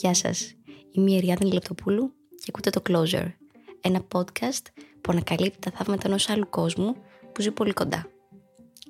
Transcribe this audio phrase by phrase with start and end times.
[0.00, 0.54] Γεια σας,
[0.90, 3.32] είμαι η Εριάδη Λεπτοπούλου και ακούτε το Closer,
[3.80, 4.62] ένα podcast
[5.00, 6.96] που ανακαλύπτει τα θαύματα ενός άλλου κόσμου
[7.32, 8.10] που ζει πολύ κοντά,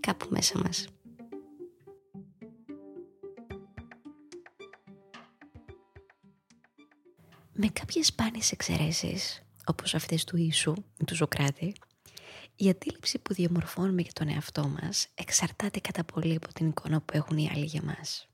[0.00, 0.86] κάπου μέσα μας.
[7.52, 10.74] Με κάποιες σπάνιες εξαιρέσεις, όπως αυτές του Ιησού,
[11.06, 11.72] του Σοκράτη,
[12.56, 17.16] η αντίληψη που διαμορφώνουμε για τον εαυτό μας εξαρτάται κατά πολύ από την εικόνα που
[17.16, 18.28] έχουν οι άλλοι για μας.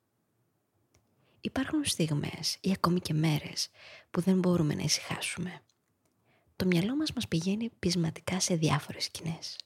[1.44, 3.68] Υπάρχουν στιγμές ή ακόμη και μέρες
[4.10, 5.60] που δεν μπορούμε να ησυχάσουμε.
[6.56, 9.56] Το μυαλό μας μας πηγαίνει πεισματικά σε διάφορες σκηνές.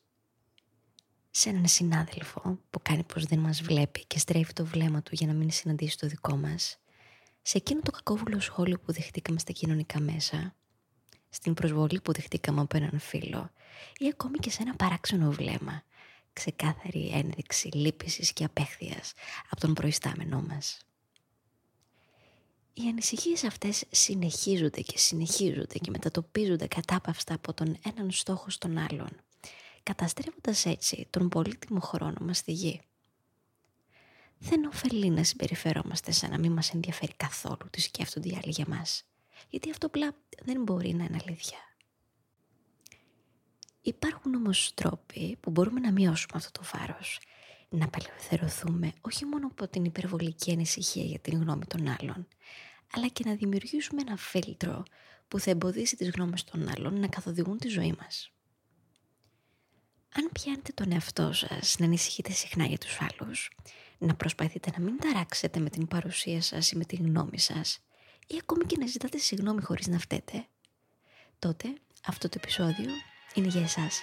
[1.30, 5.26] Σε έναν συνάδελφο που κάνει πως δεν μας βλέπει και στρέφει το βλέμμα του για
[5.26, 6.78] να μην συναντήσει το δικό μας,
[7.42, 10.54] σε εκείνο το κακόβουλο σχόλιο που δεχτήκαμε στα κοινωνικά μέσα,
[11.28, 13.50] στην προσβολή που δεχτήκαμε από έναν φίλο
[13.98, 15.82] ή ακόμη και σε ένα παράξενο βλέμμα,
[16.32, 19.12] ξεκάθαρη ένδειξη λύπησης και απέχθειας
[19.50, 20.82] από τον προϊστάμενό μας.
[22.80, 29.08] Οι ανησυχίες αυτές συνεχίζονται και συνεχίζονται και μετατοπίζονται κατάπαυστα από τον έναν στόχο στον άλλον,
[29.82, 32.80] καταστρέφοντας έτσι τον πολύτιμο χρόνο μας στη γη.
[34.38, 38.64] Δεν ωφελεί να συμπεριφερόμαστε σαν να μην μας ενδιαφέρει καθόλου τι σκέφτονται οι άλλοι για
[38.68, 39.04] μας,
[39.48, 41.58] γιατί αυτό απλά δεν μπορεί να είναι αλήθεια.
[43.82, 47.20] Υπάρχουν όμως τρόποι που μπορούμε να μειώσουμε αυτό το βάρος,
[47.68, 52.26] να απελευθερωθούμε όχι μόνο από την υπερβολική ανησυχία για την γνώμη των άλλων,
[52.92, 54.82] αλλά και να δημιουργήσουμε ένα φίλτρο
[55.28, 58.32] που θα εμποδίσει τις γνώμες των άλλων να καθοδηγούν τη ζωή μας.
[60.14, 63.50] Αν πιάνετε τον εαυτό σας να ανησυχείτε συχνά για τους άλλους,
[63.98, 67.78] να προσπαθείτε να μην ταράξετε με την παρουσία σας ή με την γνώμη σας,
[68.26, 70.46] ή ακόμη και να ζητάτε συγγνώμη χωρίς να φταίτε,
[71.38, 71.74] τότε
[72.06, 72.90] αυτό το επεισόδιο
[73.34, 74.00] είναι για εσάς.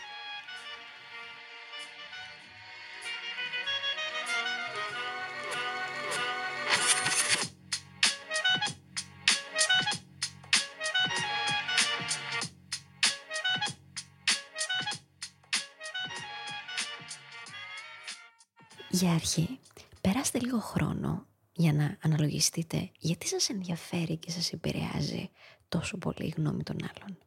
[18.96, 19.60] Για αρχή,
[20.02, 25.30] περάστε λίγο χρόνο για να αναλογιστείτε γιατί σας ενδιαφέρει και σας επηρεάζει
[25.70, 27.18] τόσο πολύ η γνώμη των άλλων.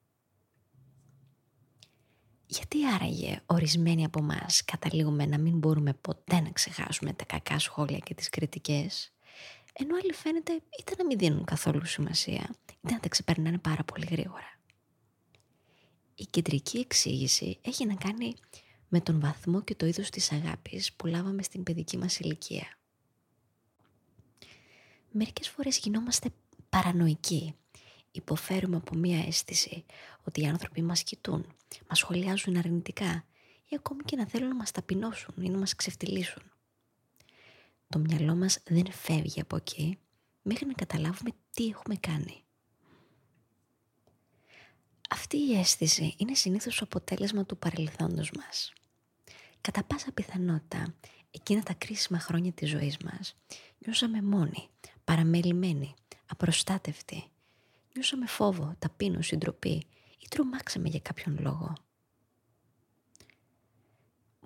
[2.47, 7.99] Γιατί άραγε ορισμένοι από εμά καταλήγουμε να μην μπορούμε ποτέ να ξεχάσουμε τα κακά σχόλια
[7.99, 9.13] και τις κριτικές,
[9.73, 14.07] ενώ άλλοι φαίνεται είτε να μην δίνουν καθόλου σημασία, είτε να τα ξεπερνάνε πάρα πολύ
[14.11, 14.59] γρήγορα.
[16.15, 18.35] Η κεντρική εξήγηση έχει να κάνει
[18.89, 22.79] με τον βαθμό και το είδος της αγάπης που λάβαμε στην παιδική μας ηλικία.
[25.11, 26.31] Μερικές φορές γινόμαστε
[26.69, 27.55] παρανοϊκοί.
[28.11, 29.85] Υποφέρουμε από μία αίσθηση
[30.25, 31.47] ότι οι άνθρωποι μας κοιτούν,
[31.89, 33.25] μας σχολιάζουν αρνητικά
[33.69, 36.43] ή ακόμη και να θέλουν να μας ταπεινώσουν ή να μας ξεφτυλίσουν.
[37.89, 39.99] Το μυαλό μας δεν φεύγει από εκεί
[40.43, 42.43] μέχρι να καταλάβουμε τι έχουμε κάνει.
[45.11, 48.73] Αυτή η αίσθηση είναι συνήθως αποτέλεσμα του παρελθόντος μας.
[49.69, 50.95] Κατά πάσα πιθανότητα,
[51.31, 53.37] εκείνα τα κρίσιμα χρόνια της ζωής μας,
[53.79, 54.69] νιώσαμε μόνοι,
[55.05, 55.95] παραμελημένοι,
[56.27, 57.25] απροστάτευτοι.
[57.95, 59.87] Νιώσαμε φόβο, ταπείνωση, ντροπή
[60.19, 61.73] ή τρομάξαμε για κάποιον λόγο.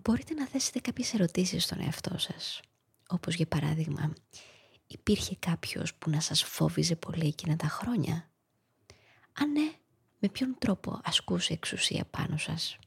[0.02, 2.60] Μπορείτε να θέσετε κάποιες ερωτήσεις στον εαυτό σας.
[3.08, 4.12] Όπως για παράδειγμα,
[4.86, 8.30] υπήρχε κάποιος που να σας φόβιζε πολύ εκείνα τα χρόνια;
[9.32, 9.72] Αν ναι,
[10.18, 12.78] με ποιον τρόπο ασκούσε εξουσία πάνω σας;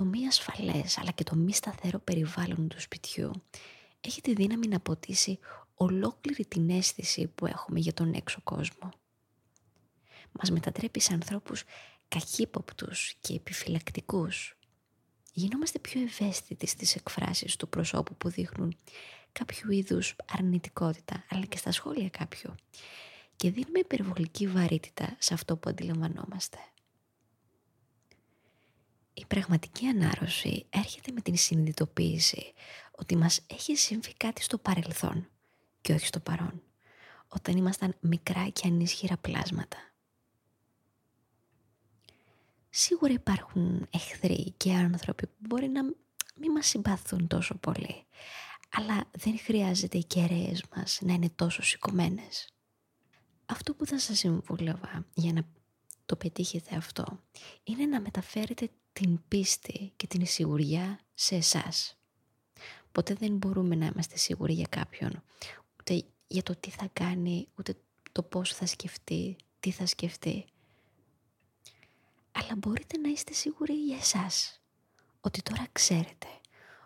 [0.00, 3.30] Το μη ασφαλές αλλά και το μη σταθερό περιβάλλον του σπιτιού
[4.00, 5.38] έχει τη δύναμη να ποτίσει
[5.74, 8.90] ολόκληρη την αίσθηση που έχουμε για τον έξω κόσμο.
[10.32, 11.64] Μας μετατρέπει σε ανθρώπους
[12.08, 14.56] καχύποπτους και επιφυλακτικούς.
[15.32, 18.76] Γινόμαστε πιο ευαίσθητοι στις εκφράσεις του προσώπου που δείχνουν
[19.32, 22.54] κάποιο είδους αρνητικότητα, αλλά και στα σχόλια κάποιου.
[23.36, 26.58] Και δίνουμε υπερβολική βαρύτητα σε αυτό που αντιλαμβανόμαστε.
[29.20, 32.52] Η πραγματική ανάρρωση έρχεται με την συνειδητοποίηση
[32.90, 35.28] ότι μας έχει συμβεί κάτι στο παρελθόν
[35.80, 36.62] και όχι στο παρόν,
[37.28, 39.76] όταν ήμασταν μικρά και ανίσχυρα πλάσματα.
[42.70, 45.82] Σίγουρα υπάρχουν εχθροί και άνθρωποι που μπορεί να
[46.36, 48.04] μην μας συμπαθούν τόσο πολύ,
[48.70, 52.48] αλλά δεν χρειάζεται οι κεραίες μας να είναι τόσο σηκωμένες.
[53.46, 55.44] Αυτό που θα σας συμβούλευα για να
[56.10, 57.20] το πετύχετε αυτό
[57.64, 61.98] είναι να μεταφέρετε την πίστη και την σιγουριά σε εσάς.
[62.92, 65.22] Ποτέ δεν μπορούμε να είμαστε σίγουροι για κάποιον,
[65.80, 67.74] ούτε για το τι θα κάνει, ούτε
[68.12, 70.44] το πώς θα σκεφτεί, τι θα σκεφτεί.
[72.32, 74.60] Αλλά μπορείτε να είστε σίγουροι για εσάς,
[75.20, 76.26] ότι τώρα ξέρετε,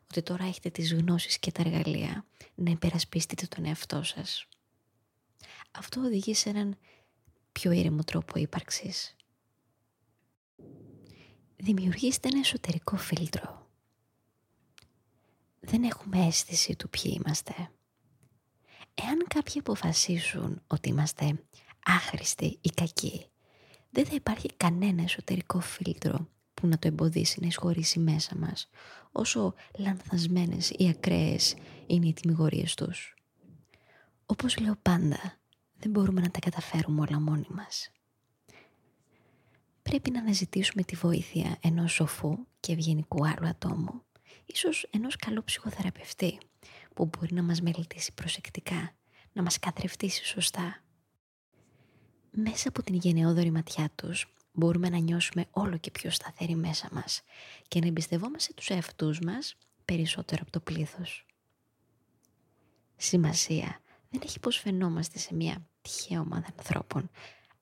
[0.02, 4.48] ότι τώρα έχετε τις γνώσεις και τα εργαλεία να υπερασπιστείτε τον εαυτό σας.
[5.70, 6.78] Αυτό οδηγεί σε έναν
[7.64, 9.16] πιο ήρεμο τρόπο ύπαρξης.
[11.56, 13.70] Δημιουργήστε ένα εσωτερικό φίλτρο.
[15.60, 17.54] Δεν έχουμε αίσθηση του ποιοι είμαστε.
[18.94, 21.44] Εάν κάποιοι αποφασίσουν ότι είμαστε
[21.84, 23.26] άχρηστοι ή κακοί,
[23.90, 28.68] δεν θα υπάρχει κανένα εσωτερικό φίλτρο που να το εμποδίσει να εισχωρήσει μέσα μας,
[29.12, 31.54] όσο λανθασμένες ή ακραίες
[31.86, 33.14] είναι οι τιμιγορίες τους.
[34.26, 35.38] Όπως λέω πάντα,
[35.84, 37.90] δεν μπορούμε να τα καταφέρουμε όλα μόνοι μας.
[39.82, 44.02] Πρέπει να αναζητήσουμε τη βοήθεια ενός σοφού και ευγενικού άλλου ατόμου,
[44.44, 46.38] ίσως ενός καλού ψυχοθεραπευτή,
[46.94, 48.94] που μπορεί να μας μελετήσει προσεκτικά,
[49.32, 50.82] να μας καθρεφτήσει σωστά.
[52.30, 57.22] Μέσα από την γενναιόδορη ματιά τους μπορούμε να νιώσουμε όλο και πιο σταθεροί μέσα μας
[57.68, 61.26] και να εμπιστευόμαστε τους εαυτούς μας περισσότερο από το πλήθος.
[62.96, 63.78] Σημασία
[64.14, 67.10] δεν έχει πως φαινόμαστε σε μια τυχαία ομάδα ανθρώπων,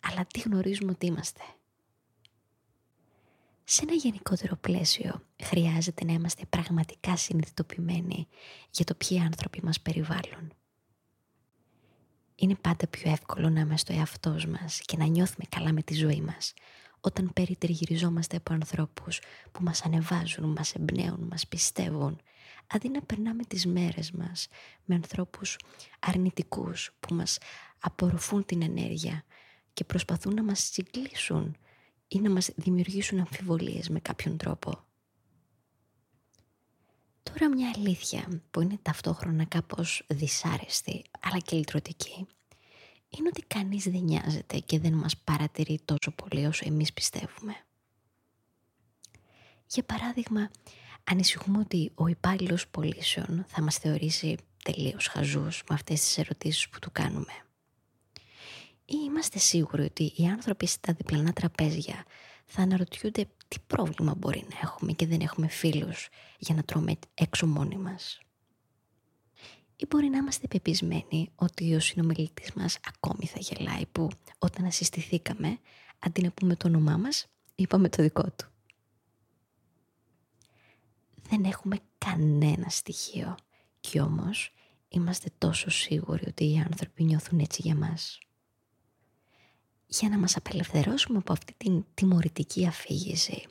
[0.00, 1.40] αλλά τι γνωρίζουμε ότι είμαστε.
[3.64, 8.26] Σε ένα γενικότερο πλαίσιο χρειάζεται να είμαστε πραγματικά συνειδητοποιημένοι
[8.70, 10.52] για το ποιοι άνθρωποι μας περιβάλλουν.
[12.34, 15.94] Είναι πάντα πιο εύκολο να είμαστε ο εαυτός μας και να νιώθουμε καλά με τη
[15.94, 16.54] ζωή μας
[17.00, 19.20] όταν περιτριγυριζόμαστε από ανθρώπους
[19.52, 22.20] που μας ανεβάζουν, μας εμπνέουν, μας πιστεύουν
[22.66, 24.48] αντί να περνάμε τις μέρες μας
[24.84, 25.56] με ανθρώπους
[26.00, 27.38] αρνητικούς που μας
[27.78, 29.24] απορροφούν την ενέργεια
[29.72, 31.56] και προσπαθούν να μας συγκλήσουν
[32.08, 34.84] ή να μας δημιουργήσουν αμφιβολίες με κάποιον τρόπο.
[37.22, 42.26] Τώρα μια αλήθεια που είναι ταυτόχρονα κάπως δυσάρεστη αλλά και λυτρωτική
[43.08, 47.56] είναι ότι κανείς δεν νοιάζεται και δεν μας παρατηρεί τόσο πολύ όσο εμείς πιστεύουμε.
[49.66, 50.50] Για παράδειγμα,
[51.04, 56.78] ανησυχούμε ότι ο υπάλληλος πωλήσεων θα μας θεωρήσει τελείως χαζούς με αυτές τις ερωτήσεις που
[56.78, 57.32] του κάνουμε.
[58.84, 62.04] Ή είμαστε σίγουροι ότι οι άνθρωποι στα διπλανά τραπέζια
[62.44, 66.08] θα αναρωτιούνται τι πρόβλημα μπορεί να έχουμε και δεν έχουμε φίλους
[66.38, 68.20] για να τρώμε έξω μόνοι μας;
[69.76, 74.08] Ή μπορεί να είμαστε πεπισμένοι ότι ο συνομιλητής μας ακόμη θα γελάει που
[74.38, 75.58] όταν ασυστηθήκαμε,
[75.98, 78.51] αντί να πούμε το όνομά μας, είπαμε το δικό του;
[81.32, 83.34] Δεν έχουμε κανένα στοιχείο
[83.80, 84.52] και όμως
[84.88, 88.18] είμαστε τόσο σίγουροι ότι οι άνθρωποι νιώθουν έτσι για μας
[89.86, 93.46] για να μας απελευθερώσουμε από αυτή την τιμωρητική αφήγηση,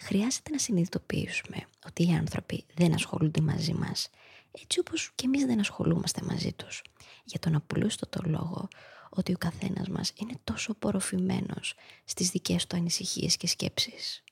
[0.00, 4.08] χρειάζεται να συνειδητοποιήσουμε ότι οι άνθρωποι δεν ασχολούνται μαζί μας,
[4.50, 6.82] έτσι όπως και εμείς δεν ασχολούμαστε μαζί τους.
[7.24, 8.68] Για τον απλούστοτο λόγο
[9.08, 14.23] ότι ο καθένας μας είναι τόσο απορροφημένος στις δικές του ανησυχίες και σκέψεις.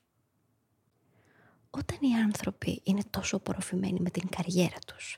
[1.77, 5.17] Όταν οι άνθρωποι είναι τόσο απορροφημένοι με την καριέρα τους,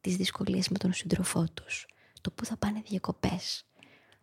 [0.00, 1.86] τις δυσκολίες με τον σύντροφό τους,
[2.20, 3.64] το που θα πάνε διακοπές,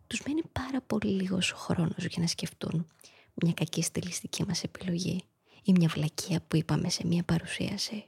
[0.06, 2.86] τους μένει πάρα πολύ λίγος χρόνος για να σκεφτούν
[3.34, 5.24] μια κακή στελιστική μας επιλογή
[5.62, 8.06] ή μια βλακεία που είπαμε σε μια παρουσίαση.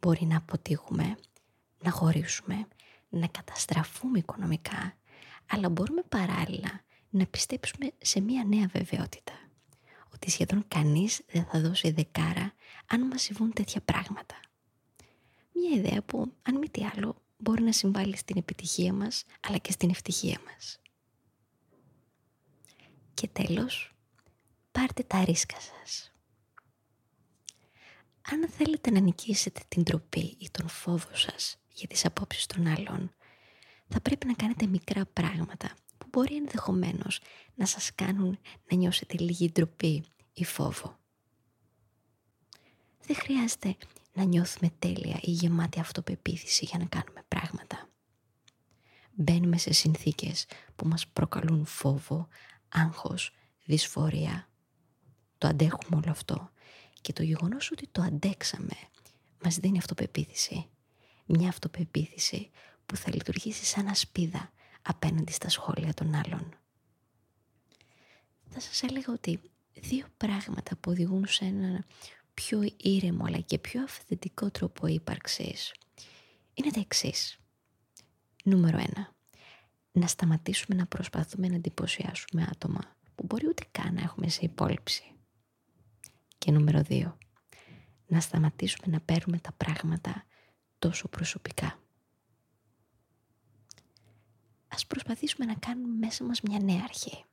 [0.00, 1.16] Μπορεί να αποτύχουμε,
[1.82, 2.66] να χωρίσουμε,
[3.08, 4.96] να καταστραφούμε οικονομικά,
[5.46, 6.80] αλλά μπορούμε παράλληλα
[7.10, 9.39] να πιστέψουμε σε μια νέα βεβαιότητα.
[10.22, 12.54] Ότι σχεδόν κανείς δεν θα δώσει δεκάρα
[12.86, 14.40] αν μας συμβούν τέτοια πράγματα.
[15.52, 19.72] Μια ιδέα που, αν μη τι άλλο, μπορεί να συμβάλλει στην επιτυχία μας αλλά και
[19.72, 20.80] στην ευτυχία μας.
[23.14, 23.94] Και τέλος,
[24.72, 26.12] πάρτε τα ρίσκα σας.
[28.30, 33.14] Αν θέλετε να νικήσετε την τροπή ή τον φόβο σας για τις απόψεις των άλλων,
[33.88, 37.20] θα πρέπει να κάνετε μικρά πράγματα που μπορεί ενδεχομένως
[37.54, 38.38] να σας κάνουν
[38.70, 40.98] να νιώσετε λίγη ντροπή ή φόβο.
[43.06, 43.76] Δεν χρειάζεται
[44.12, 47.88] να νιώθουμε τέλεια ή γεμάτη αυτοπεποίθηση για να κάνουμε πράγματα.
[49.14, 52.28] Μπαίνουμε σε συνθήκες που μας προκαλούν φόβο,
[52.68, 54.48] άγχος, δυσφορία.
[55.38, 56.50] Το αντέχουμε όλο αυτό
[57.00, 58.76] και το γεγονός ότι το αντέξαμε
[59.42, 60.66] μας δίνει αυτοπεποίθηση.
[61.26, 62.50] Μια αυτοπεποίθηση
[62.86, 64.52] που θα λειτουργήσει σαν ασπίδα
[64.82, 66.54] απέναντι στα σχόλια των άλλων.
[68.48, 69.40] Θα σας έλεγα ότι
[69.74, 71.84] δύο πράγματα που οδηγούν σε ένα
[72.34, 75.72] πιο ήρεμο αλλά και πιο αυθεντικό τρόπο ύπαρξης
[76.54, 77.38] είναι τα εξής.
[78.44, 79.14] Νούμερο ένα.
[79.92, 82.80] Να σταματήσουμε να προσπαθούμε να εντυπωσιάσουμε άτομα
[83.14, 85.12] που μπορεί ούτε καν να έχουμε σε υπόλοιψη.
[86.38, 87.18] Και νούμερο δύο.
[88.06, 90.24] Να σταματήσουμε να παίρνουμε τα πράγματα
[90.78, 91.79] τόσο προσωπικά.
[94.80, 97.24] Ας προσπαθήσουμε να κάνουμε μέσα μας μια νέα αρχή.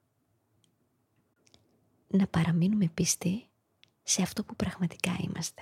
[2.07, 3.47] Να παραμείνουμε πιστοί
[4.03, 5.61] σε αυτό που πραγματικά είμαστε.